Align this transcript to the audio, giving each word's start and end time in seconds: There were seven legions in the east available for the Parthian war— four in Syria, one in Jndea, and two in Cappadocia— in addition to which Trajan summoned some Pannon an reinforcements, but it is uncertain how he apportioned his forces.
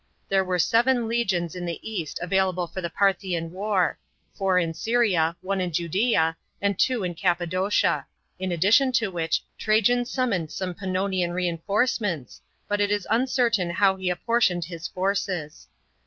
There 0.29 0.43
were 0.43 0.57
seven 0.57 1.07
legions 1.07 1.53
in 1.55 1.63
the 1.63 1.79
east 1.87 2.17
available 2.23 2.65
for 2.65 2.81
the 2.81 2.89
Parthian 2.89 3.51
war— 3.51 3.99
four 4.35 4.57
in 4.57 4.73
Syria, 4.73 5.35
one 5.41 5.61
in 5.61 5.69
Jndea, 5.69 6.35
and 6.59 6.79
two 6.79 7.03
in 7.03 7.13
Cappadocia— 7.13 8.07
in 8.39 8.51
addition 8.51 8.91
to 8.93 9.11
which 9.11 9.43
Trajan 9.59 10.05
summoned 10.05 10.49
some 10.49 10.73
Pannon 10.73 11.13
an 11.23 11.33
reinforcements, 11.33 12.41
but 12.67 12.81
it 12.81 12.89
is 12.89 13.05
uncertain 13.11 13.69
how 13.69 13.95
he 13.95 14.09
apportioned 14.09 14.65
his 14.65 14.87
forces. 14.87 15.67